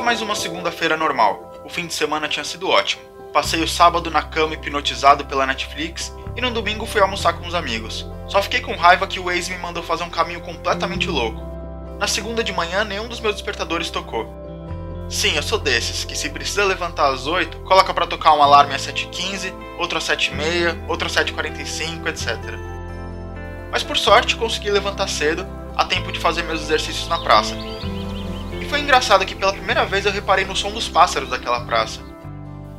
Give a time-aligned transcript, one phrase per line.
[0.00, 1.62] mais uma segunda-feira normal.
[1.64, 3.02] O fim de semana tinha sido ótimo.
[3.32, 7.54] Passei o sábado na cama hipnotizado pela Netflix e no domingo fui almoçar com os
[7.54, 8.06] amigos.
[8.28, 11.40] Só fiquei com raiva que o Waze me mandou fazer um caminho completamente louco.
[11.98, 14.26] Na segunda de manhã, nenhum dos meus despertadores tocou.
[15.08, 18.74] Sim, eu sou desses, que se precisa levantar às 8, coloca para tocar um alarme
[18.74, 22.36] às 7h15, outro às 7h30, outro às 7h45, etc.
[23.70, 27.54] Mas por sorte consegui levantar cedo, a tempo de fazer meus exercícios na praça.
[28.66, 32.00] E foi engraçado que pela primeira vez eu reparei no som dos pássaros daquela praça.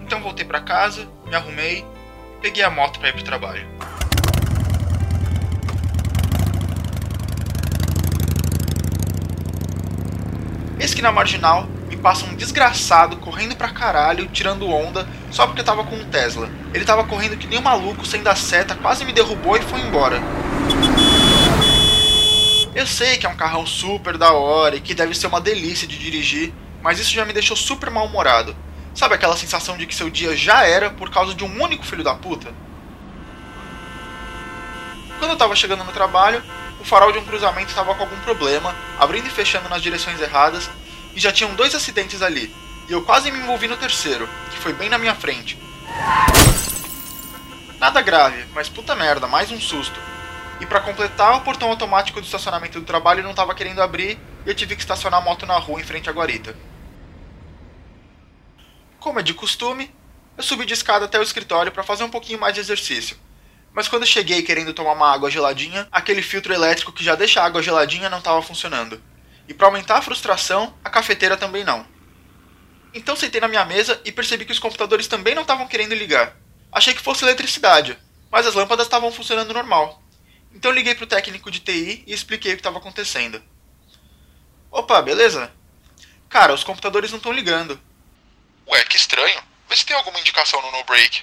[0.00, 3.66] Então voltei para casa, me arrumei e peguei a moto para ir pro trabalho.
[10.78, 15.62] Eis que na marginal me passa um desgraçado correndo pra caralho, tirando onda, só porque
[15.62, 16.50] tava com um Tesla.
[16.74, 19.80] Ele tava correndo que nem um maluco, sem dar seta, quase me derrubou e foi
[19.80, 20.20] embora.
[22.72, 25.88] Eu sei que é um carrão super da hora e que deve ser uma delícia
[25.88, 28.56] de dirigir, mas isso já me deixou super mal-humorado.
[28.94, 32.04] Sabe aquela sensação de que seu dia já era por causa de um único filho
[32.04, 32.54] da puta?
[35.18, 36.42] Quando eu tava chegando no trabalho,
[36.80, 40.70] o farol de um cruzamento estava com algum problema, abrindo e fechando nas direções erradas,
[41.14, 42.54] e já tinham dois acidentes ali,
[42.88, 45.58] e eu quase me envolvi no terceiro, que foi bem na minha frente.
[47.80, 49.98] Nada grave, mas puta merda, mais um susto.
[50.60, 54.48] E para completar, o portão automático do estacionamento do trabalho não estava querendo abrir e
[54.50, 56.54] eu tive que estacionar a moto na rua em frente à guarita.
[58.98, 59.90] Como é de costume,
[60.36, 63.16] eu subi de escada até o escritório para fazer um pouquinho mais de exercício.
[63.72, 67.46] Mas quando cheguei querendo tomar uma água geladinha, aquele filtro elétrico que já deixa a
[67.46, 69.02] água geladinha não estava funcionando.
[69.48, 71.86] E para aumentar a frustração, a cafeteira também não.
[72.92, 76.36] Então sentei na minha mesa e percebi que os computadores também não estavam querendo ligar.
[76.70, 77.96] Achei que fosse eletricidade,
[78.30, 79.99] mas as lâmpadas estavam funcionando normal.
[80.52, 83.42] Então liguei pro técnico de TI e expliquei o que estava acontecendo.
[84.70, 85.52] Opa, beleza?
[86.28, 87.80] Cara, os computadores não estão ligando.
[88.66, 89.42] Ué, que estranho.
[89.68, 91.22] Vê se tem alguma indicação no no break.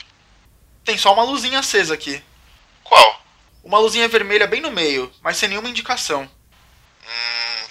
[0.83, 2.23] Tem só uma luzinha acesa aqui.
[2.83, 3.21] Qual?
[3.63, 6.29] Uma luzinha vermelha bem no meio, mas sem nenhuma indicação.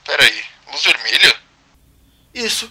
[0.05, 1.37] Peraí, luz vermelha?
[2.33, 2.71] Isso.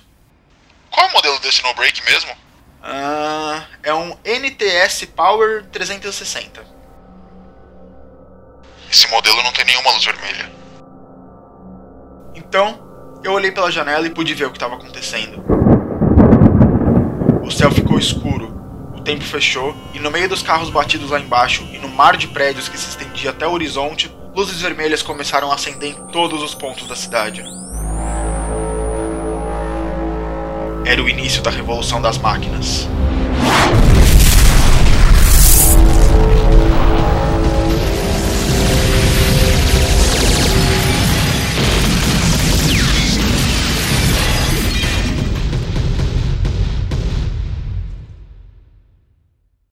[0.90, 2.35] Qual é o modelo desse no break mesmo?
[2.81, 6.75] Ah, é um NTS Power 360.
[8.95, 10.50] Esse modelo não tem nenhuma luz vermelha.
[12.33, 12.79] Então,
[13.25, 15.44] eu olhei pela janela e pude ver o que estava acontecendo.
[17.44, 18.57] O céu ficou escuro,
[18.95, 22.29] o tempo fechou, e no meio dos carros batidos lá embaixo e no mar de
[22.29, 26.55] prédios que se estendia até o horizonte, luzes vermelhas começaram a acender em todos os
[26.55, 27.44] pontos da cidade.
[30.85, 32.88] Era o início da revolução das máquinas.